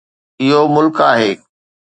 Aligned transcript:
اهو 0.45 0.61
ملڪ 0.75 0.97
آهي. 1.11 1.31